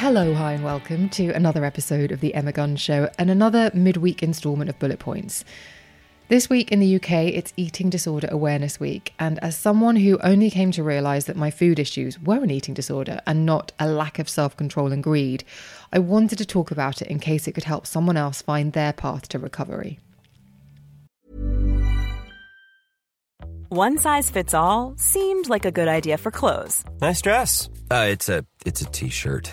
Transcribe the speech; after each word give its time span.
Hello, 0.00 0.32
hi, 0.32 0.54
and 0.54 0.64
welcome 0.64 1.10
to 1.10 1.28
another 1.32 1.62
episode 1.62 2.10
of 2.10 2.20
The 2.20 2.34
Emma 2.34 2.52
Gunn 2.52 2.76
Show 2.76 3.10
and 3.18 3.30
another 3.30 3.70
midweek 3.74 4.22
instalment 4.22 4.70
of 4.70 4.78
Bullet 4.78 4.98
Points. 4.98 5.44
This 6.28 6.48
week 6.48 6.72
in 6.72 6.80
the 6.80 6.96
UK, 6.96 7.10
it's 7.34 7.52
Eating 7.58 7.90
Disorder 7.90 8.26
Awareness 8.30 8.80
Week, 8.80 9.12
and 9.18 9.38
as 9.40 9.58
someone 9.58 9.96
who 9.96 10.18
only 10.20 10.48
came 10.48 10.72
to 10.72 10.82
realise 10.82 11.24
that 11.24 11.36
my 11.36 11.50
food 11.50 11.78
issues 11.78 12.18
were 12.18 12.42
an 12.42 12.50
eating 12.50 12.72
disorder 12.72 13.20
and 13.26 13.44
not 13.44 13.72
a 13.78 13.86
lack 13.86 14.18
of 14.18 14.26
self 14.26 14.56
control 14.56 14.90
and 14.90 15.02
greed, 15.02 15.44
I 15.92 15.98
wanted 15.98 16.38
to 16.38 16.46
talk 16.46 16.70
about 16.70 17.02
it 17.02 17.08
in 17.08 17.20
case 17.20 17.46
it 17.46 17.52
could 17.52 17.64
help 17.64 17.86
someone 17.86 18.16
else 18.16 18.40
find 18.40 18.72
their 18.72 18.94
path 18.94 19.28
to 19.28 19.38
recovery. 19.38 19.98
One 23.68 23.98
size 23.98 24.30
fits 24.30 24.54
all 24.54 24.94
seemed 24.96 25.50
like 25.50 25.66
a 25.66 25.70
good 25.70 25.88
idea 25.88 26.16
for 26.16 26.30
clothes 26.30 26.84
Nice 27.02 27.20
dress. 27.20 27.68
Uh, 27.90 28.06
it's 28.08 28.30
a 28.30 28.46
it's 28.64 28.80
a 28.80 28.86
t-shirt. 28.86 29.52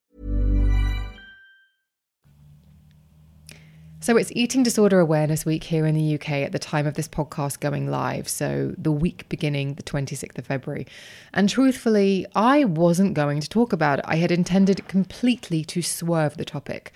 So 4.03 4.17
it's 4.17 4.31
Eating 4.33 4.63
Disorder 4.63 4.99
Awareness 4.99 5.45
Week 5.45 5.63
here 5.63 5.85
in 5.85 5.93
the 5.93 6.15
UK 6.15 6.29
at 6.29 6.53
the 6.53 6.57
time 6.57 6.87
of 6.87 6.95
this 6.95 7.07
podcast 7.07 7.59
going 7.59 7.91
live. 7.91 8.27
So 8.27 8.73
the 8.75 8.91
week 8.91 9.29
beginning 9.29 9.75
the 9.75 9.83
26th 9.83 10.39
of 10.39 10.47
February. 10.47 10.87
And 11.35 11.47
truthfully, 11.47 12.25
I 12.33 12.63
wasn't 12.63 13.13
going 13.13 13.41
to 13.41 13.47
talk 13.47 13.71
about 13.71 13.99
it. 13.99 14.05
I 14.07 14.15
had 14.15 14.31
intended 14.31 14.87
completely 14.87 15.63
to 15.65 15.83
swerve 15.83 16.37
the 16.37 16.45
topic. 16.45 16.93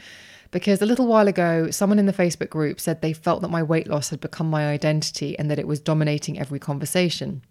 Because 0.50 0.82
a 0.82 0.88
little 0.88 1.06
while 1.06 1.28
ago, 1.28 1.70
someone 1.70 2.00
in 2.00 2.08
the 2.08 2.12
Facebook 2.12 2.50
group 2.50 2.80
said 2.80 3.04
they 3.04 3.14
felt 3.14 3.44
that 3.44 3.50
my 3.52 3.62
weight 3.62 3.88
loss 3.88 4.10
had 4.10 4.20
become 4.20 4.50
my 4.50 4.66
identity 4.70 5.38
and 5.38 5.52
that 5.52 5.60
it 5.60 5.68
was 5.68 5.80
dominating 5.80 6.40
every 6.40 6.58
conversation. 6.58 7.44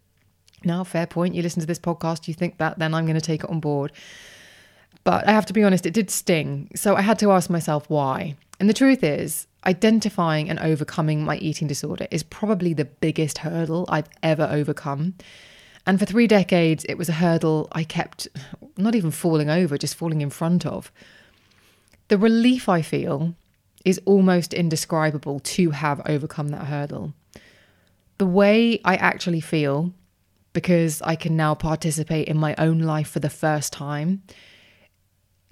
Now, 0.64 0.82
fair 0.82 1.06
point. 1.06 1.36
You 1.36 1.42
listen 1.42 1.60
to 1.60 1.66
this 1.66 1.78
podcast, 1.78 2.26
you 2.26 2.34
think 2.34 2.58
that, 2.58 2.80
then 2.80 2.92
I'm 2.92 3.04
going 3.04 3.14
to 3.14 3.20
take 3.20 3.44
it 3.44 3.50
on 3.50 3.60
board. 3.60 3.92
But 5.04 5.28
I 5.28 5.32
have 5.32 5.46
to 5.46 5.52
be 5.52 5.62
honest, 5.62 5.86
it 5.86 5.94
did 5.94 6.10
sting. 6.10 6.70
So 6.74 6.96
I 6.96 7.02
had 7.02 7.20
to 7.20 7.30
ask 7.30 7.50
myself 7.50 7.88
why. 7.88 8.34
And 8.60 8.68
the 8.68 8.74
truth 8.74 9.02
is, 9.02 9.46
identifying 9.66 10.48
and 10.48 10.58
overcoming 10.58 11.24
my 11.24 11.36
eating 11.38 11.66
disorder 11.66 12.06
is 12.10 12.22
probably 12.22 12.72
the 12.72 12.84
biggest 12.84 13.38
hurdle 13.38 13.86
I've 13.88 14.08
ever 14.22 14.48
overcome. 14.50 15.14
And 15.86 15.98
for 15.98 16.06
three 16.06 16.26
decades, 16.26 16.84
it 16.88 16.96
was 16.96 17.08
a 17.08 17.14
hurdle 17.14 17.68
I 17.72 17.84
kept 17.84 18.28
not 18.76 18.94
even 18.94 19.10
falling 19.10 19.50
over, 19.50 19.76
just 19.76 19.96
falling 19.96 20.20
in 20.20 20.30
front 20.30 20.64
of. 20.64 20.90
The 22.08 22.18
relief 22.18 22.68
I 22.68 22.82
feel 22.82 23.34
is 23.84 24.00
almost 24.04 24.54
indescribable 24.54 25.40
to 25.40 25.70
have 25.70 26.00
overcome 26.06 26.48
that 26.48 26.66
hurdle. 26.66 27.12
The 28.18 28.26
way 28.26 28.80
I 28.84 28.96
actually 28.96 29.40
feel, 29.40 29.92
because 30.52 31.02
I 31.02 31.16
can 31.16 31.36
now 31.36 31.54
participate 31.54 32.28
in 32.28 32.36
my 32.36 32.54
own 32.56 32.78
life 32.78 33.08
for 33.08 33.20
the 33.20 33.30
first 33.30 33.72
time, 33.72 34.22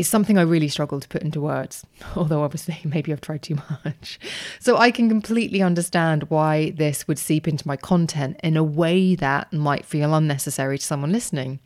is 0.03 0.09
something 0.09 0.37
I 0.37 0.43
really 0.43 0.67
struggle 0.67 0.99
to 0.99 1.07
put 1.07 1.23
into 1.23 1.41
words, 1.41 1.87
although 2.17 2.43
obviously 2.43 2.79
maybe 2.85 3.13
I've 3.13 3.21
tried 3.21 3.43
too 3.43 3.57
much. 3.85 4.19
So 4.59 4.77
I 4.77 4.91
can 4.91 5.09
completely 5.09 5.63
understand 5.63 6.25
why 6.25 6.71
this 6.71 7.07
would 7.07 7.21
seep 7.21 7.47
into 7.47 7.67
my 7.67 7.77
content 7.77 8.39
in 8.43 8.57
a 8.57 8.65
way 8.65 9.15
that 9.15 9.53
might 9.53 9.87
feel 9.87 10.13
unnecessary 10.15 10.79
to 10.79 10.85
someone 10.85 11.13
listening. 11.13 11.61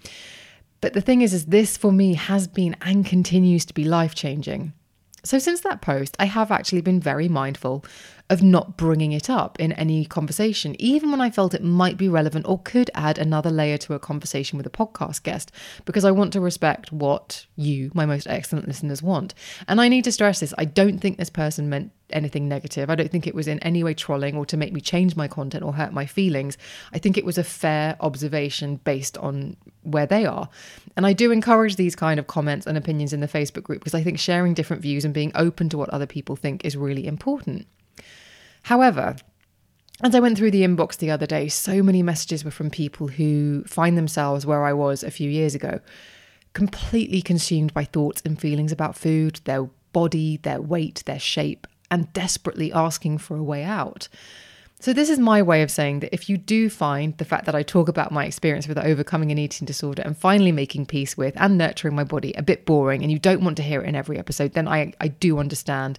But 0.82 0.92
the 0.92 1.00
thing 1.00 1.22
is, 1.22 1.32
is 1.32 1.46
this 1.46 1.78
for 1.78 1.90
me 1.90 2.12
has 2.14 2.46
been 2.46 2.76
and 2.82 3.06
continues 3.06 3.64
to 3.64 3.74
be 3.74 3.84
life 3.84 4.14
changing. 4.14 4.74
So 5.26 5.38
since 5.38 5.60
that 5.62 5.82
post, 5.82 6.16
I 6.20 6.26
have 6.26 6.52
actually 6.52 6.82
been 6.82 7.00
very 7.00 7.28
mindful 7.28 7.84
of 8.30 8.42
not 8.42 8.76
bringing 8.76 9.12
it 9.12 9.28
up 9.30 9.58
in 9.60 9.72
any 9.72 10.04
conversation, 10.04 10.74
even 10.80 11.10
when 11.10 11.20
I 11.20 11.30
felt 11.30 11.54
it 11.54 11.62
might 11.62 11.96
be 11.96 12.08
relevant 12.08 12.46
or 12.48 12.60
could 12.60 12.90
add 12.94 13.18
another 13.18 13.50
layer 13.50 13.78
to 13.78 13.94
a 13.94 13.98
conversation 13.98 14.56
with 14.56 14.66
a 14.66 14.70
podcast 14.70 15.22
guest, 15.22 15.52
because 15.84 16.04
I 16.04 16.10
want 16.10 16.32
to 16.32 16.40
respect 16.40 16.92
what 16.92 17.46
you, 17.56 17.90
my 17.94 18.06
most 18.06 18.26
excellent 18.26 18.66
listeners, 18.66 19.02
want. 19.02 19.34
And 19.68 19.80
I 19.80 19.88
need 19.88 20.04
to 20.04 20.12
stress 20.12 20.40
this 20.40 20.54
I 20.58 20.64
don't 20.64 20.98
think 20.98 21.18
this 21.18 21.30
person 21.30 21.68
meant 21.68 21.92
anything 22.10 22.48
negative. 22.48 22.90
I 22.90 22.94
don't 22.94 23.10
think 23.10 23.26
it 23.26 23.34
was 23.34 23.48
in 23.48 23.58
any 23.60 23.82
way 23.82 23.94
trolling 23.94 24.36
or 24.36 24.46
to 24.46 24.56
make 24.56 24.72
me 24.72 24.80
change 24.80 25.16
my 25.16 25.28
content 25.28 25.64
or 25.64 25.72
hurt 25.72 25.92
my 25.92 26.06
feelings. 26.06 26.56
I 26.92 26.98
think 26.98 27.16
it 27.16 27.24
was 27.24 27.38
a 27.38 27.44
fair 27.44 27.96
observation 28.00 28.76
based 28.76 29.18
on 29.18 29.56
where 29.82 30.06
they 30.06 30.26
are. 30.26 30.48
And 30.96 31.06
I 31.06 31.12
do 31.12 31.30
encourage 31.30 31.76
these 31.76 31.96
kind 31.96 32.18
of 32.18 32.26
comments 32.26 32.66
and 32.66 32.76
opinions 32.76 33.12
in 33.12 33.20
the 33.20 33.28
Facebook 33.28 33.64
group 33.64 33.80
because 33.80 33.94
I 33.94 34.02
think 34.02 34.18
sharing 34.18 34.54
different 34.54 34.82
views 34.82 35.04
and 35.04 35.14
being 35.14 35.32
open 35.34 35.68
to 35.70 35.78
what 35.78 35.90
other 35.90 36.06
people 36.06 36.36
think 36.36 36.64
is 36.64 36.76
really 36.76 37.06
important. 37.06 37.66
However, 38.62 39.16
as 40.02 40.14
I 40.14 40.20
went 40.20 40.36
through 40.36 40.50
the 40.50 40.62
inbox 40.62 40.98
the 40.98 41.10
other 41.10 41.26
day, 41.26 41.48
so 41.48 41.82
many 41.82 42.02
messages 42.02 42.44
were 42.44 42.50
from 42.50 42.70
people 42.70 43.08
who 43.08 43.64
find 43.64 43.96
themselves 43.96 44.44
where 44.44 44.64
I 44.64 44.72
was 44.72 45.02
a 45.02 45.10
few 45.10 45.30
years 45.30 45.54
ago, 45.54 45.80
completely 46.52 47.22
consumed 47.22 47.72
by 47.72 47.84
thoughts 47.84 48.22
and 48.24 48.38
feelings 48.38 48.72
about 48.72 48.96
food, 48.96 49.40
their 49.44 49.70
body, 49.92 50.36
their 50.38 50.60
weight, 50.60 51.02
their 51.06 51.18
shape, 51.18 51.66
and 51.90 52.12
desperately 52.12 52.72
asking 52.72 53.18
for 53.18 53.36
a 53.36 53.42
way 53.42 53.64
out. 53.64 54.08
So, 54.78 54.92
this 54.92 55.08
is 55.08 55.18
my 55.18 55.40
way 55.40 55.62
of 55.62 55.70
saying 55.70 56.00
that 56.00 56.12
if 56.12 56.28
you 56.28 56.36
do 56.36 56.68
find 56.68 57.16
the 57.16 57.24
fact 57.24 57.46
that 57.46 57.54
I 57.54 57.62
talk 57.62 57.88
about 57.88 58.12
my 58.12 58.26
experience 58.26 58.68
with 58.68 58.76
overcoming 58.76 59.32
an 59.32 59.38
eating 59.38 59.64
disorder 59.64 60.02
and 60.02 60.16
finally 60.16 60.52
making 60.52 60.84
peace 60.84 61.16
with 61.16 61.32
and 61.40 61.56
nurturing 61.56 61.94
my 61.94 62.04
body 62.04 62.34
a 62.36 62.42
bit 62.42 62.66
boring 62.66 63.02
and 63.02 63.10
you 63.10 63.18
don't 63.18 63.42
want 63.42 63.56
to 63.56 63.62
hear 63.62 63.80
it 63.80 63.88
in 63.88 63.94
every 63.94 64.18
episode, 64.18 64.52
then 64.52 64.68
I, 64.68 64.92
I 65.00 65.08
do 65.08 65.38
understand. 65.38 65.98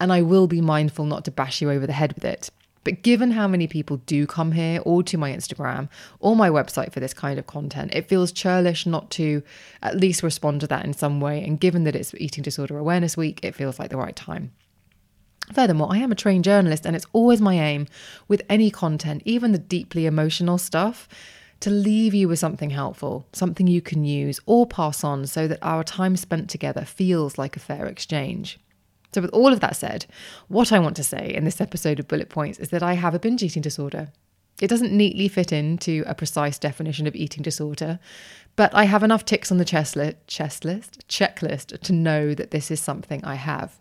And 0.00 0.12
I 0.12 0.22
will 0.22 0.48
be 0.48 0.60
mindful 0.60 1.04
not 1.04 1.24
to 1.26 1.30
bash 1.30 1.62
you 1.62 1.70
over 1.70 1.86
the 1.86 1.92
head 1.92 2.14
with 2.14 2.24
it. 2.24 2.50
But 2.82 3.02
given 3.02 3.30
how 3.30 3.48
many 3.48 3.68
people 3.68 3.98
do 4.06 4.26
come 4.26 4.52
here 4.52 4.80
or 4.84 5.02
to 5.04 5.18
my 5.18 5.32
Instagram 5.32 5.88
or 6.18 6.36
my 6.36 6.50
website 6.50 6.92
for 6.92 7.00
this 7.00 7.14
kind 7.14 7.38
of 7.38 7.46
content, 7.46 7.94
it 7.94 8.08
feels 8.08 8.32
churlish 8.32 8.86
not 8.86 9.10
to 9.12 9.42
at 9.82 9.96
least 9.96 10.22
respond 10.22 10.60
to 10.60 10.66
that 10.66 10.84
in 10.84 10.94
some 10.94 11.20
way. 11.20 11.42
And 11.44 11.58
given 11.58 11.84
that 11.84 11.96
it's 11.96 12.14
Eating 12.14 12.42
Disorder 12.42 12.76
Awareness 12.76 13.16
Week, 13.16 13.40
it 13.42 13.54
feels 13.54 13.78
like 13.78 13.90
the 13.90 13.96
right 13.96 14.14
time. 14.14 14.52
Furthermore, 15.52 15.88
I 15.90 15.98
am 15.98 16.12
a 16.12 16.16
trained 16.16 16.44
journalist, 16.44 16.84
and 16.84 16.96
it's 16.96 17.06
always 17.12 17.40
my 17.40 17.54
aim 17.54 17.86
with 18.28 18.42
any 18.48 18.70
content, 18.70 19.22
even 19.24 19.52
the 19.52 19.58
deeply 19.58 20.06
emotional 20.06 20.58
stuff, 20.58 21.08
to 21.60 21.70
leave 21.70 22.14
you 22.14 22.28
with 22.28 22.38
something 22.38 22.70
helpful, 22.70 23.26
something 23.32 23.66
you 23.66 23.80
can 23.80 24.04
use 24.04 24.40
or 24.46 24.66
pass 24.66 25.02
on 25.02 25.26
so 25.26 25.48
that 25.48 25.58
our 25.62 25.82
time 25.82 26.16
spent 26.16 26.50
together 26.50 26.84
feels 26.84 27.38
like 27.38 27.56
a 27.56 27.60
fair 27.60 27.86
exchange. 27.86 28.58
So, 29.14 29.22
with 29.22 29.30
all 29.30 29.52
of 29.52 29.60
that 29.60 29.76
said, 29.76 30.04
what 30.48 30.72
I 30.72 30.78
want 30.78 30.96
to 30.96 31.04
say 31.04 31.32
in 31.34 31.44
this 31.44 31.60
episode 31.60 31.98
of 31.98 32.08
Bullet 32.08 32.28
Points 32.28 32.58
is 32.58 32.68
that 32.68 32.82
I 32.82 32.94
have 32.94 33.14
a 33.14 33.18
binge 33.18 33.42
eating 33.42 33.62
disorder. 33.62 34.12
It 34.60 34.68
doesn't 34.68 34.92
neatly 34.92 35.28
fit 35.28 35.52
into 35.52 36.02
a 36.06 36.14
precise 36.14 36.58
definition 36.58 37.06
of 37.06 37.14
eating 37.14 37.42
disorder, 37.42 37.98
but 38.56 38.74
I 38.74 38.84
have 38.84 39.02
enough 39.02 39.24
ticks 39.24 39.52
on 39.52 39.58
the 39.58 39.64
chest 39.64 39.96
list, 39.96 40.16
chest 40.26 40.64
list, 40.64 41.06
checklist 41.08 41.78
to 41.80 41.92
know 41.92 42.34
that 42.34 42.50
this 42.50 42.70
is 42.70 42.80
something 42.80 43.24
I 43.24 43.34
have. 43.36 43.78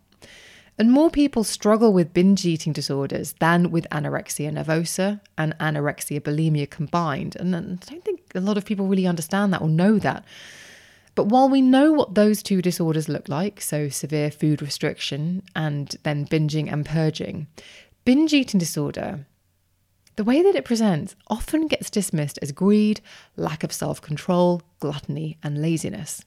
And 0.78 0.92
more 0.92 1.10
people 1.10 1.46
struggle 1.46 1.94
with 1.94 2.14
binge 2.14 2.46
eating 2.46 2.74
disorders 2.74 3.34
than 3.40 3.72
with 3.72 3.88
anorexia 3.92 4.52
nervosa 4.52 5.22
and 5.38 5.58
anorexia 5.58 6.20
bulimia 6.20 6.70
combined. 6.70 7.38
And 7.38 7.56
I 7.56 7.60
don't 7.60 8.04
think 8.04 8.22
a 8.36 8.42
lot 8.42 8.58
of 8.58 8.66
people 8.66 8.88
really 8.88 9.08
understand 9.08 9.54
that 9.54 9.62
or 9.62 9.70
know 9.70 9.98
that. 10.00 10.26
But 11.16 11.28
while 11.28 11.48
we 11.48 11.62
know 11.62 11.94
what 11.94 12.16
those 12.16 12.44
two 12.44 12.62
disorders 12.62 13.08
look 13.08 13.30
like, 13.30 13.62
so 13.62 13.88
severe 13.88 14.30
food 14.30 14.62
restriction 14.62 15.44
and 15.56 15.96
then 16.04 16.28
binging 16.28 16.72
and 16.72 16.86
purging, 16.86 17.48
binge 18.04 18.34
eating 18.34 18.60
disorder, 18.60 19.26
the 20.18 20.26
way 20.26 20.42
that 20.44 20.56
it 20.56 20.66
presents 20.66 21.16
often 21.28 21.68
gets 21.68 21.90
dismissed 21.90 22.38
as 22.42 22.52
greed, 22.52 23.00
lack 23.38 23.64
of 23.64 23.72
self 23.72 24.02
control, 24.02 24.62
gluttony, 24.82 25.38
and 25.42 25.62
laziness. 25.62 26.26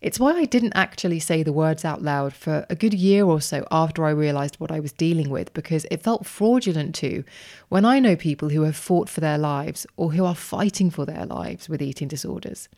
It's 0.00 0.18
why 0.18 0.32
I 0.32 0.46
didn't 0.46 0.72
actually 0.74 1.20
say 1.20 1.42
the 1.42 1.52
words 1.52 1.84
out 1.84 2.00
loud 2.00 2.32
for 2.32 2.64
a 2.70 2.74
good 2.74 2.94
year 2.94 3.26
or 3.26 3.40
so 3.40 3.66
after 3.70 4.06
I 4.06 4.10
realised 4.10 4.56
what 4.56 4.72
I 4.72 4.80
was 4.80 4.92
dealing 4.92 5.28
with 5.28 5.52
because 5.52 5.86
it 5.90 6.02
felt 6.02 6.24
fraudulent 6.24 6.94
to 6.96 7.22
when 7.68 7.84
I 7.84 7.98
know 8.00 8.16
people 8.16 8.48
who 8.48 8.62
have 8.62 8.76
fought 8.76 9.10
for 9.10 9.20
their 9.20 9.36
lives 9.36 9.86
or 9.98 10.12
who 10.12 10.24
are 10.24 10.34
fighting 10.34 10.90
for 10.90 11.04
their 11.04 11.26
lives 11.26 11.68
with 11.68 11.82
eating 11.82 12.08
disorders. 12.08 12.70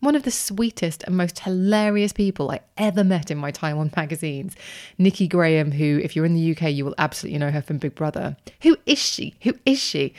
One 0.00 0.16
of 0.16 0.24
the 0.24 0.32
sweetest 0.32 1.04
and 1.04 1.16
most 1.16 1.38
hilarious 1.38 2.12
people 2.12 2.50
I 2.50 2.60
ever 2.76 3.04
met 3.04 3.30
in 3.30 3.38
my 3.38 3.52
time 3.52 3.78
on 3.78 3.92
magazines, 3.96 4.56
Nikki 4.98 5.28
Graham, 5.28 5.70
who, 5.70 6.00
if 6.02 6.16
you're 6.16 6.26
in 6.26 6.34
the 6.34 6.56
UK, 6.56 6.72
you 6.72 6.84
will 6.84 6.96
absolutely 6.98 7.38
know 7.38 7.52
her 7.52 7.62
from 7.62 7.78
Big 7.78 7.94
Brother. 7.94 8.36
Who 8.62 8.76
is 8.84 8.98
she? 8.98 9.34
Who 9.42 9.54
is 9.64 9.78
she? 9.78 10.12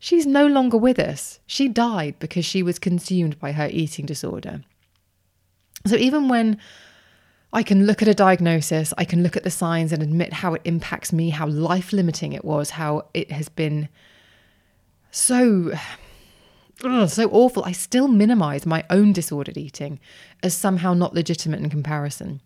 She's 0.00 0.26
no 0.26 0.46
longer 0.46 0.76
with 0.76 0.98
us. 0.98 1.38
She 1.46 1.68
died 1.68 2.16
because 2.18 2.44
she 2.44 2.64
was 2.64 2.80
consumed 2.80 3.38
by 3.38 3.52
her 3.52 3.68
eating 3.70 4.06
disorder. 4.06 4.62
So 5.86 5.96
even 5.96 6.28
when 6.28 6.58
I 7.52 7.62
can 7.62 7.86
look 7.86 8.00
at 8.00 8.08
a 8.08 8.14
diagnosis, 8.14 8.94
I 8.96 9.04
can 9.04 9.22
look 9.22 9.36
at 9.36 9.44
the 9.44 9.50
signs 9.50 9.92
and 9.92 10.02
admit 10.02 10.32
how 10.32 10.54
it 10.54 10.62
impacts 10.64 11.12
me, 11.12 11.30
how 11.30 11.46
life 11.46 11.92
limiting 11.92 12.32
it 12.32 12.44
was, 12.44 12.70
how 12.70 13.06
it 13.12 13.30
has 13.30 13.48
been 13.48 13.88
so 15.10 15.72
so 16.80 17.28
awful. 17.30 17.64
I 17.64 17.72
still 17.72 18.08
minimize 18.08 18.66
my 18.66 18.84
own 18.90 19.12
disordered 19.12 19.56
eating 19.56 20.00
as 20.42 20.54
somehow 20.54 20.94
not 20.94 21.14
legitimate 21.14 21.60
in 21.60 21.70
comparison. 21.70 22.40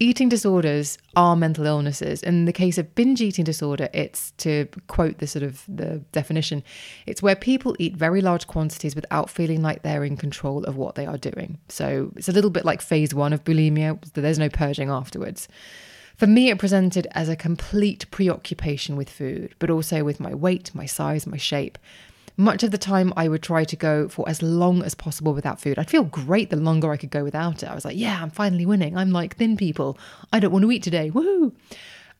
Eating 0.00 0.28
disorders 0.28 0.98
are 1.14 1.36
mental 1.36 1.66
illnesses. 1.66 2.22
In 2.24 2.46
the 2.46 2.52
case 2.52 2.78
of 2.78 2.94
binge 2.96 3.20
eating 3.20 3.44
disorder, 3.44 3.88
it's 3.92 4.32
to 4.38 4.66
quote 4.88 5.18
the 5.18 5.26
sort 5.28 5.44
of 5.44 5.62
the 5.68 6.02
definition, 6.10 6.64
it's 7.06 7.22
where 7.22 7.36
people 7.36 7.76
eat 7.78 7.94
very 7.94 8.20
large 8.20 8.48
quantities 8.48 8.96
without 8.96 9.30
feeling 9.30 9.62
like 9.62 9.82
they're 9.82 10.04
in 10.04 10.16
control 10.16 10.64
of 10.64 10.76
what 10.76 10.96
they 10.96 11.06
are 11.06 11.16
doing. 11.16 11.58
So 11.68 12.10
it's 12.16 12.28
a 12.28 12.32
little 12.32 12.50
bit 12.50 12.64
like 12.64 12.82
phase 12.82 13.14
one 13.14 13.32
of 13.32 13.44
bulimia, 13.44 14.00
there's 14.14 14.38
no 14.38 14.48
purging 14.48 14.90
afterwards. 14.90 15.46
For 16.16 16.26
me, 16.26 16.50
it 16.50 16.58
presented 16.58 17.06
as 17.12 17.28
a 17.28 17.36
complete 17.36 18.10
preoccupation 18.10 18.96
with 18.96 19.08
food, 19.08 19.54
but 19.60 19.70
also 19.70 20.02
with 20.02 20.18
my 20.18 20.34
weight, 20.34 20.74
my 20.74 20.86
size, 20.86 21.26
my 21.26 21.36
shape. 21.36 21.78
Much 22.36 22.64
of 22.64 22.72
the 22.72 22.78
time, 22.78 23.12
I 23.16 23.28
would 23.28 23.42
try 23.42 23.62
to 23.62 23.76
go 23.76 24.08
for 24.08 24.28
as 24.28 24.42
long 24.42 24.82
as 24.82 24.96
possible 24.96 25.34
without 25.34 25.60
food. 25.60 25.78
I'd 25.78 25.90
feel 25.90 26.02
great 26.02 26.50
the 26.50 26.56
longer 26.56 26.90
I 26.90 26.96
could 26.96 27.10
go 27.10 27.22
without 27.22 27.62
it. 27.62 27.68
I 27.68 27.74
was 27.74 27.84
like, 27.84 27.96
yeah, 27.96 28.20
I'm 28.20 28.30
finally 28.30 28.66
winning. 28.66 28.96
I'm 28.96 29.10
like 29.10 29.36
thin 29.36 29.56
people. 29.56 29.96
I 30.32 30.40
don't 30.40 30.50
want 30.50 30.64
to 30.64 30.72
eat 30.72 30.82
today. 30.82 31.10
Woo! 31.10 31.54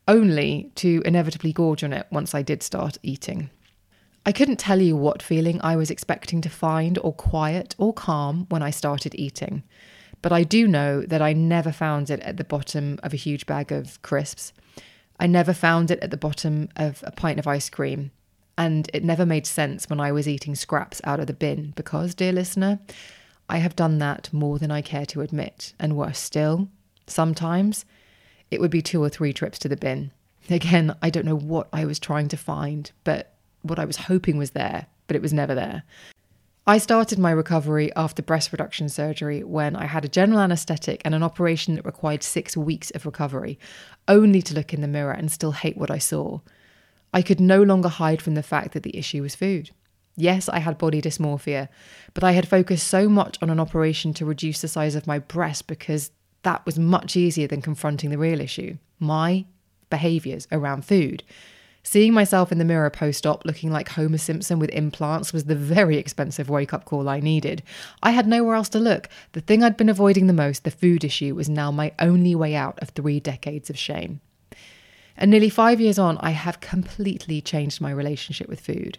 Only 0.06 0.70
to 0.76 1.02
inevitably 1.04 1.52
gorge 1.52 1.82
on 1.82 1.92
it 1.92 2.06
once 2.12 2.32
I 2.32 2.42
did 2.42 2.62
start 2.62 2.96
eating. 3.02 3.50
I 4.24 4.30
couldn't 4.30 4.58
tell 4.58 4.80
you 4.80 4.94
what 4.94 5.22
feeling 5.22 5.60
I 5.62 5.74
was 5.74 5.90
expecting 5.90 6.40
to 6.42 6.48
find, 6.48 6.96
or 6.98 7.12
quiet, 7.12 7.74
or 7.76 7.92
calm 7.92 8.46
when 8.50 8.62
I 8.62 8.70
started 8.70 9.14
eating. 9.16 9.64
But 10.22 10.32
I 10.32 10.44
do 10.44 10.68
know 10.68 11.02
that 11.02 11.20
I 11.20 11.32
never 11.32 11.72
found 11.72 12.08
it 12.08 12.20
at 12.20 12.36
the 12.36 12.44
bottom 12.44 13.00
of 13.02 13.12
a 13.12 13.18
huge 13.18 13.46
bag 13.46 13.72
of 13.72 14.00
crisps. 14.02 14.52
I 15.18 15.26
never 15.26 15.52
found 15.52 15.90
it 15.90 15.98
at 16.00 16.10
the 16.10 16.16
bottom 16.16 16.68
of 16.76 17.02
a 17.04 17.10
pint 17.10 17.38
of 17.38 17.46
ice 17.46 17.68
cream. 17.68 18.12
And 18.56 18.88
it 18.94 19.04
never 19.04 19.26
made 19.26 19.46
sense 19.46 19.90
when 19.90 20.00
I 20.00 20.12
was 20.12 20.28
eating 20.28 20.54
scraps 20.54 21.00
out 21.04 21.20
of 21.20 21.26
the 21.26 21.32
bin 21.32 21.72
because, 21.74 22.14
dear 22.14 22.32
listener, 22.32 22.78
I 23.48 23.58
have 23.58 23.76
done 23.76 23.98
that 23.98 24.32
more 24.32 24.58
than 24.58 24.70
I 24.70 24.80
care 24.80 25.06
to 25.06 25.20
admit. 25.20 25.74
And 25.78 25.96
worse 25.96 26.18
still, 26.18 26.68
sometimes 27.06 27.84
it 28.50 28.60
would 28.60 28.70
be 28.70 28.82
two 28.82 29.02
or 29.02 29.08
three 29.08 29.32
trips 29.32 29.58
to 29.60 29.68
the 29.68 29.76
bin. 29.76 30.12
Again, 30.48 30.94
I 31.02 31.10
don't 31.10 31.26
know 31.26 31.36
what 31.36 31.68
I 31.72 31.84
was 31.84 31.98
trying 31.98 32.28
to 32.28 32.36
find, 32.36 32.90
but 33.02 33.34
what 33.62 33.78
I 33.78 33.84
was 33.84 33.96
hoping 33.96 34.36
was 34.36 34.50
there, 34.50 34.86
but 35.06 35.16
it 35.16 35.22
was 35.22 35.32
never 35.32 35.54
there. 35.54 35.82
I 36.66 36.78
started 36.78 37.18
my 37.18 37.30
recovery 37.30 37.92
after 37.94 38.22
breast 38.22 38.50
reduction 38.50 38.88
surgery 38.88 39.44
when 39.44 39.76
I 39.76 39.84
had 39.84 40.04
a 40.04 40.08
general 40.08 40.40
anaesthetic 40.40 41.02
and 41.04 41.14
an 41.14 41.22
operation 41.22 41.74
that 41.74 41.84
required 41.84 42.22
six 42.22 42.56
weeks 42.56 42.90
of 42.92 43.04
recovery, 43.04 43.58
only 44.08 44.40
to 44.42 44.54
look 44.54 44.72
in 44.72 44.80
the 44.80 44.88
mirror 44.88 45.12
and 45.12 45.30
still 45.30 45.52
hate 45.52 45.76
what 45.76 45.90
I 45.90 45.98
saw. 45.98 46.40
I 47.14 47.22
could 47.22 47.40
no 47.40 47.62
longer 47.62 47.88
hide 47.88 48.20
from 48.20 48.34
the 48.34 48.42
fact 48.42 48.72
that 48.72 48.82
the 48.82 48.96
issue 48.96 49.22
was 49.22 49.36
food. 49.36 49.70
Yes, 50.16 50.48
I 50.48 50.58
had 50.58 50.76
body 50.78 51.00
dysmorphia, 51.00 51.68
but 52.12 52.24
I 52.24 52.32
had 52.32 52.48
focused 52.48 52.88
so 52.88 53.08
much 53.08 53.38
on 53.40 53.50
an 53.50 53.60
operation 53.60 54.12
to 54.14 54.26
reduce 54.26 54.60
the 54.60 54.68
size 54.68 54.96
of 54.96 55.06
my 55.06 55.20
breast 55.20 55.68
because 55.68 56.10
that 56.42 56.66
was 56.66 56.76
much 56.76 57.16
easier 57.16 57.46
than 57.46 57.62
confronting 57.62 58.10
the 58.10 58.18
real 58.18 58.40
issue 58.40 58.76
my 58.98 59.44
behaviours 59.90 60.48
around 60.50 60.84
food. 60.84 61.22
Seeing 61.84 62.14
myself 62.14 62.50
in 62.50 62.58
the 62.58 62.64
mirror 62.64 62.90
post 62.90 63.26
op 63.26 63.44
looking 63.44 63.70
like 63.70 63.90
Homer 63.90 64.18
Simpson 64.18 64.58
with 64.58 64.70
implants 64.70 65.32
was 65.32 65.44
the 65.44 65.54
very 65.54 65.98
expensive 65.98 66.48
wake 66.48 66.72
up 66.72 66.84
call 66.84 67.08
I 67.08 67.20
needed. 67.20 67.62
I 68.02 68.10
had 68.12 68.26
nowhere 68.26 68.54
else 68.54 68.70
to 68.70 68.80
look. 68.80 69.08
The 69.32 69.40
thing 69.42 69.62
I'd 69.62 69.76
been 69.76 69.90
avoiding 69.90 70.26
the 70.26 70.32
most, 70.32 70.64
the 70.64 70.70
food 70.70 71.04
issue, 71.04 71.34
was 71.34 71.48
now 71.48 71.70
my 71.70 71.92
only 71.98 72.34
way 72.34 72.54
out 72.54 72.78
of 72.80 72.88
three 72.88 73.20
decades 73.20 73.68
of 73.68 73.78
shame. 73.78 74.20
And 75.16 75.30
nearly 75.30 75.48
five 75.48 75.80
years 75.80 75.98
on, 75.98 76.18
I 76.18 76.30
have 76.30 76.60
completely 76.60 77.40
changed 77.40 77.80
my 77.80 77.90
relationship 77.90 78.48
with 78.48 78.60
food. 78.60 78.98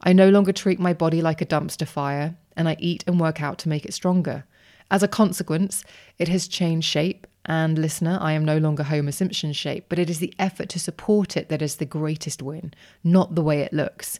I 0.00 0.12
no 0.12 0.30
longer 0.30 0.52
treat 0.52 0.80
my 0.80 0.94
body 0.94 1.20
like 1.20 1.42
a 1.42 1.46
dumpster 1.46 1.86
fire, 1.86 2.36
and 2.56 2.68
I 2.68 2.76
eat 2.78 3.04
and 3.06 3.20
work 3.20 3.42
out 3.42 3.58
to 3.58 3.68
make 3.68 3.84
it 3.84 3.94
stronger. 3.94 4.44
As 4.90 5.02
a 5.02 5.08
consequence, 5.08 5.84
it 6.18 6.28
has 6.28 6.48
changed 6.48 6.88
shape, 6.88 7.26
and 7.44 7.78
listener, 7.78 8.18
I 8.20 8.32
am 8.32 8.44
no 8.44 8.58
longer 8.58 8.82
Homer 8.82 9.12
Simpson 9.12 9.52
shape, 9.52 9.86
but 9.88 9.98
it 9.98 10.10
is 10.10 10.18
the 10.18 10.34
effort 10.38 10.68
to 10.70 10.78
support 10.78 11.36
it 11.36 11.48
that 11.48 11.62
is 11.62 11.76
the 11.76 11.86
greatest 11.86 12.42
win, 12.42 12.74
not 13.04 13.34
the 13.34 13.42
way 13.42 13.60
it 13.60 13.72
looks. 13.72 14.18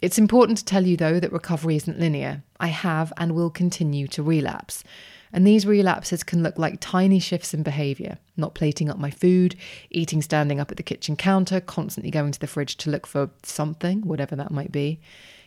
It's 0.00 0.18
important 0.18 0.58
to 0.58 0.64
tell 0.64 0.86
you, 0.86 0.96
though, 0.96 1.18
that 1.18 1.32
recovery 1.32 1.76
isn't 1.76 1.98
linear. 1.98 2.42
I 2.60 2.68
have 2.68 3.12
and 3.16 3.34
will 3.34 3.50
continue 3.50 4.06
to 4.08 4.22
relapse. 4.22 4.84
And 5.32 5.46
these 5.46 5.66
relapses 5.66 6.22
can 6.22 6.42
look 6.42 6.58
like 6.58 6.78
tiny 6.80 7.18
shifts 7.18 7.52
in 7.52 7.62
behaviour 7.62 8.18
not 8.38 8.54
plating 8.54 8.88
up 8.88 8.98
my 8.98 9.10
food, 9.10 9.56
eating 9.90 10.22
standing 10.22 10.60
up 10.60 10.70
at 10.70 10.76
the 10.76 10.82
kitchen 10.82 11.16
counter, 11.16 11.60
constantly 11.60 12.10
going 12.10 12.32
to 12.32 12.38
the 12.38 12.46
fridge 12.46 12.76
to 12.76 12.90
look 12.90 13.06
for 13.06 13.30
something, 13.42 14.00
whatever 14.02 14.36
that 14.36 14.52
might 14.52 14.72
be. 14.72 15.00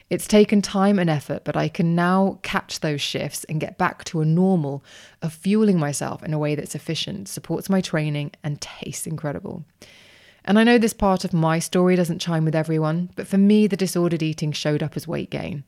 It's 0.10 0.28
taken 0.28 0.62
time 0.62 1.00
and 1.00 1.10
effort, 1.10 1.46
but 1.46 1.56
I 1.56 1.70
can 1.70 1.96
now 1.96 2.40
catch 2.44 2.82
those 2.82 3.00
shifts 3.00 3.46
and 3.46 3.62
get 3.62 3.78
back 3.78 4.04
to 4.06 4.20
a 4.20 4.26
normal 4.26 4.84
of 5.22 5.32
fueling 5.32 5.80
myself 5.80 6.22
in 6.22 6.34
a 6.34 6.38
way 6.38 6.54
that's 6.54 6.76
efficient, 6.76 7.30
supports 7.30 7.70
my 7.70 7.80
training, 7.80 8.34
and 8.44 8.60
tastes 8.60 9.08
incredible. 9.08 9.64
And 10.44 10.58
I 10.58 10.64
know 10.64 10.78
this 10.78 10.94
part 10.94 11.24
of 11.24 11.34
my 11.34 11.60
story 11.60 11.96
doesn't 11.96 12.20
chime 12.20 12.46
with 12.46 12.56
everyone, 12.56 13.12
but 13.16 13.28
for 13.28 13.38
me, 13.38 13.68
the 13.68 13.78
disordered 13.78 14.24
eating 14.24 14.52
showed 14.52 14.82
up 14.82 14.98
as 14.98 15.08
weight 15.08 15.30
gain. 15.30 15.64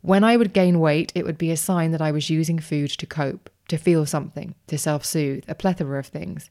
When 0.00 0.24
I 0.24 0.36
would 0.36 0.52
gain 0.52 0.80
weight, 0.80 1.12
it 1.14 1.24
would 1.24 1.38
be 1.38 1.50
a 1.50 1.56
sign 1.56 1.90
that 1.92 2.02
I 2.02 2.12
was 2.12 2.30
using 2.30 2.58
food 2.58 2.90
to 2.90 3.06
cope, 3.06 3.50
to 3.68 3.76
feel 3.76 4.06
something, 4.06 4.54
to 4.66 4.78
self 4.78 5.04
soothe, 5.04 5.44
a 5.48 5.54
plethora 5.54 5.98
of 5.98 6.06
things. 6.06 6.50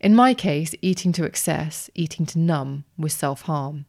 In 0.00 0.14
my 0.14 0.34
case, 0.34 0.74
eating 0.80 1.12
to 1.12 1.24
excess, 1.24 1.90
eating 1.94 2.26
to 2.26 2.38
numb, 2.38 2.84
was 2.96 3.12
self 3.12 3.42
harm. 3.42 3.86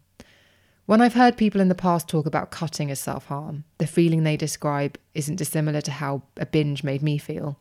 When 0.85 1.01
I've 1.01 1.13
heard 1.13 1.37
people 1.37 1.61
in 1.61 1.69
the 1.69 1.75
past 1.75 2.09
talk 2.09 2.25
about 2.25 2.51
cutting 2.51 2.91
as 2.91 2.99
self 2.99 3.27
harm, 3.27 3.63
the 3.77 3.87
feeling 3.87 4.23
they 4.23 4.37
describe 4.37 4.97
isn't 5.13 5.37
dissimilar 5.37 5.81
to 5.81 5.91
how 5.91 6.23
a 6.37 6.45
binge 6.45 6.83
made 6.83 7.01
me 7.01 7.17
feel. 7.17 7.59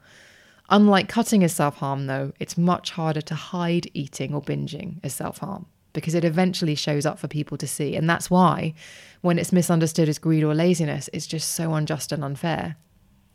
Unlike 0.71 1.09
cutting 1.09 1.43
as 1.43 1.53
self 1.53 1.77
harm, 1.79 2.07
though, 2.07 2.33
it's 2.39 2.57
much 2.57 2.93
harder 2.93 3.21
to 3.23 3.35
hide 3.35 3.91
eating 3.93 4.33
or 4.33 4.41
binging 4.41 5.01
as 5.03 5.13
self 5.13 5.39
harm 5.39 5.67
because 5.93 6.15
it 6.15 6.25
eventually 6.25 6.77
shows 6.77 7.05
up 7.05 7.19
for 7.19 7.27
people 7.27 7.59
to 7.59 7.67
see. 7.67 7.97
And 7.97 8.09
that's 8.09 8.31
why, 8.31 8.75
when 9.23 9.39
it's 9.39 9.53
misunderstood 9.53 10.09
as 10.09 10.19
greed 10.19 10.45
or 10.45 10.55
laziness, 10.55 11.11
it's 11.13 11.27
just 11.27 11.51
so 11.51 11.75
unjust 11.75 12.13
and 12.13 12.25
unfair. 12.25 12.77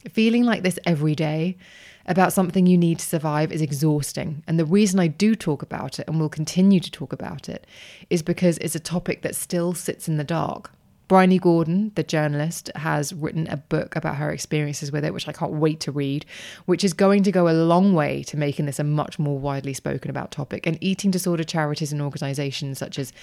Feeling 0.10 0.44
like 0.44 0.64
this 0.64 0.80
every 0.86 1.16
day 1.16 1.58
about 2.06 2.32
something 2.32 2.66
you 2.66 2.78
need 2.78 3.00
to 3.00 3.06
survive 3.06 3.52
is 3.52 3.62
exhausting. 3.62 4.44
And 4.48 4.60
the 4.60 4.66
reason 4.66 5.00
I 5.00 5.08
do 5.08 5.36
talk 5.36 5.64
about 5.64 6.00
it 6.00 6.08
and 6.08 6.20
will 6.20 6.30
continue 6.30 6.80
to 6.80 6.92
talk 6.92 7.12
about 7.12 7.50
it 7.50 7.66
is 8.10 8.22
because 8.22 8.58
it's 8.60 8.76
a 8.76 8.80
topic 8.80 9.24
that 9.24 9.36
still 9.36 9.74
sits 9.74 10.08
in 10.08 10.18
the 10.18 10.24
dark. 10.24 10.72
Bryony 11.08 11.38
Gordon, 11.38 11.92
the 11.96 12.04
journalist, 12.04 12.72
has 12.76 13.14
written 13.14 13.48
a 13.48 13.58
book 13.58 13.96
about 13.96 14.16
her 14.16 14.32
experiences 14.32 14.92
with 14.92 15.06
it, 15.06 15.14
which 15.14 15.28
I 15.28 15.34
can't 15.34 15.54
wait 15.54 15.80
to 15.82 15.92
read, 15.92 16.26
which 16.66 16.84
is 16.84 16.94
going 16.94 17.24
to 17.24 17.32
go 17.32 17.48
a 17.48 17.54
long 17.54 17.94
way 17.94 18.24
to 18.24 18.38
making 18.38 18.66
this 18.66 18.80
a 18.80 18.84
much 18.84 19.20
more 19.20 19.38
widely 19.38 19.74
spoken 19.74 20.10
about 20.10 20.32
topic. 20.32 20.66
And 20.66 20.78
eating 20.82 21.12
disorder 21.12 21.44
charities 21.44 21.92
and 21.92 22.02
organizations 22.02 22.80
such 22.80 22.98
as 22.98 23.14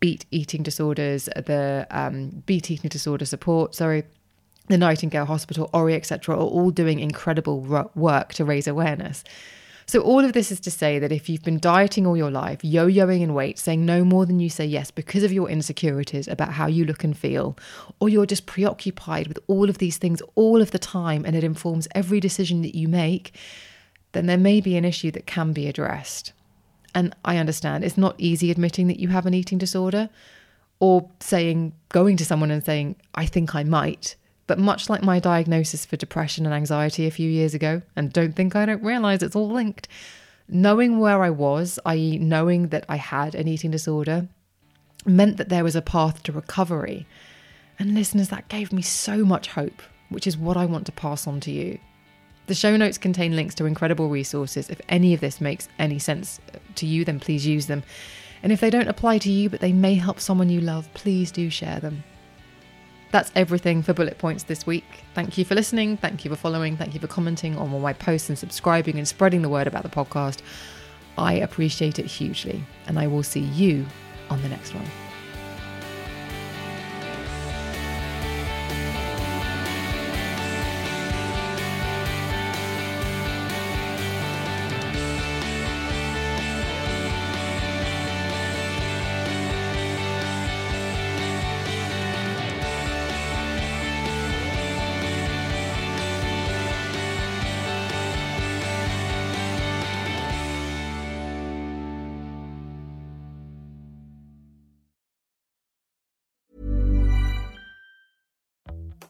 Beat 0.00 0.24
Eating 0.30 0.62
Disorders, 0.62 1.24
the 1.24 1.86
um, 1.90 2.42
Beat 2.46 2.70
Eating 2.70 2.88
Disorder 2.88 3.24
Support, 3.24 3.74
sorry, 3.74 4.04
the 4.68 4.78
Nightingale 4.78 5.26
Hospital, 5.26 5.70
Orri, 5.72 5.94
etc., 5.94 6.34
are 6.34 6.40
all 6.40 6.70
doing 6.70 7.00
incredible 7.00 7.60
work 7.94 8.34
to 8.34 8.44
raise 8.44 8.66
awareness. 8.66 9.22
So, 9.88 10.00
all 10.00 10.24
of 10.24 10.32
this 10.32 10.50
is 10.50 10.58
to 10.60 10.70
say 10.70 10.98
that 10.98 11.12
if 11.12 11.28
you've 11.28 11.44
been 11.44 11.60
dieting 11.60 12.08
all 12.08 12.16
your 12.16 12.30
life, 12.30 12.64
yo 12.64 12.88
yoing 12.88 13.20
in 13.20 13.34
weight, 13.34 13.56
saying 13.56 13.86
no 13.86 14.04
more 14.04 14.26
than 14.26 14.40
you 14.40 14.50
say 14.50 14.66
yes 14.66 14.90
because 14.90 15.22
of 15.22 15.32
your 15.32 15.48
insecurities 15.48 16.26
about 16.26 16.52
how 16.52 16.66
you 16.66 16.84
look 16.84 17.04
and 17.04 17.16
feel, 17.16 17.56
or 18.00 18.08
you're 18.08 18.26
just 18.26 18.46
preoccupied 18.46 19.28
with 19.28 19.38
all 19.46 19.70
of 19.70 19.78
these 19.78 19.96
things 19.96 20.20
all 20.34 20.60
of 20.60 20.72
the 20.72 20.78
time 20.80 21.24
and 21.24 21.36
it 21.36 21.44
informs 21.44 21.86
every 21.94 22.18
decision 22.18 22.62
that 22.62 22.74
you 22.74 22.88
make, 22.88 23.32
then 24.10 24.26
there 24.26 24.36
may 24.36 24.60
be 24.60 24.76
an 24.76 24.84
issue 24.84 25.12
that 25.12 25.26
can 25.26 25.52
be 25.52 25.68
addressed. 25.68 26.32
And 26.92 27.14
I 27.24 27.36
understand 27.36 27.84
it's 27.84 27.98
not 27.98 28.16
easy 28.18 28.50
admitting 28.50 28.88
that 28.88 28.98
you 28.98 29.08
have 29.08 29.26
an 29.26 29.34
eating 29.34 29.58
disorder 29.58 30.10
or 30.80 31.08
saying, 31.20 31.74
going 31.90 32.16
to 32.16 32.24
someone 32.24 32.50
and 32.50 32.64
saying, 32.64 32.96
I 33.14 33.26
think 33.26 33.54
I 33.54 33.62
might, 33.62 34.16
But 34.46 34.58
much 34.58 34.88
like 34.88 35.02
my 35.02 35.18
diagnosis 35.18 35.84
for 35.84 35.96
depression 35.96 36.46
and 36.46 36.54
anxiety 36.54 37.06
a 37.06 37.10
few 37.10 37.28
years 37.28 37.54
ago, 37.54 37.82
and 37.96 38.12
don't 38.12 38.34
think 38.34 38.54
I 38.54 38.66
don't 38.66 38.82
realize 38.82 39.22
it's 39.22 39.36
all 39.36 39.50
linked, 39.50 39.88
knowing 40.48 40.98
where 41.00 41.22
I 41.22 41.30
was, 41.30 41.78
i.e., 41.84 42.18
knowing 42.18 42.68
that 42.68 42.84
I 42.88 42.96
had 42.96 43.34
an 43.34 43.48
eating 43.48 43.72
disorder, 43.72 44.28
meant 45.04 45.36
that 45.36 45.48
there 45.48 45.64
was 45.64 45.76
a 45.76 45.82
path 45.82 46.22
to 46.24 46.32
recovery. 46.32 47.06
And 47.78 47.94
listeners, 47.94 48.28
that 48.28 48.48
gave 48.48 48.72
me 48.72 48.82
so 48.82 49.24
much 49.24 49.48
hope, 49.48 49.82
which 50.08 50.26
is 50.26 50.36
what 50.36 50.56
I 50.56 50.66
want 50.66 50.86
to 50.86 50.92
pass 50.92 51.26
on 51.26 51.40
to 51.40 51.50
you. 51.50 51.78
The 52.46 52.54
show 52.54 52.76
notes 52.76 52.98
contain 52.98 53.34
links 53.34 53.56
to 53.56 53.66
incredible 53.66 54.08
resources. 54.08 54.70
If 54.70 54.80
any 54.88 55.12
of 55.12 55.20
this 55.20 55.40
makes 55.40 55.68
any 55.78 55.98
sense 55.98 56.40
uh, 56.54 56.58
to 56.76 56.86
you, 56.86 57.04
then 57.04 57.18
please 57.18 57.44
use 57.44 57.66
them. 57.66 57.82
And 58.42 58.52
if 58.52 58.60
they 58.60 58.70
don't 58.70 58.88
apply 58.88 59.18
to 59.18 59.30
you, 59.30 59.50
but 59.50 59.60
they 59.60 59.72
may 59.72 59.94
help 59.94 60.20
someone 60.20 60.48
you 60.48 60.60
love, 60.60 60.92
please 60.94 61.32
do 61.32 61.50
share 61.50 61.80
them. 61.80 62.04
That's 63.16 63.32
everything 63.34 63.82
for 63.82 63.94
Bullet 63.94 64.18
Points 64.18 64.42
this 64.42 64.66
week. 64.66 64.84
Thank 65.14 65.38
you 65.38 65.46
for 65.46 65.54
listening. 65.54 65.96
Thank 65.96 66.22
you 66.22 66.30
for 66.30 66.36
following. 66.36 66.76
Thank 66.76 66.92
you 66.92 67.00
for 67.00 67.06
commenting 67.06 67.56
on 67.56 67.72
all 67.72 67.80
my 67.80 67.94
posts 67.94 68.28
and 68.28 68.38
subscribing 68.38 68.98
and 68.98 69.08
spreading 69.08 69.40
the 69.40 69.48
word 69.48 69.66
about 69.66 69.84
the 69.84 69.88
podcast. 69.88 70.40
I 71.16 71.32
appreciate 71.32 71.98
it 71.98 72.04
hugely. 72.04 72.62
And 72.86 72.98
I 72.98 73.06
will 73.06 73.22
see 73.22 73.40
you 73.40 73.86
on 74.28 74.42
the 74.42 74.50
next 74.50 74.74
one. 74.74 75.05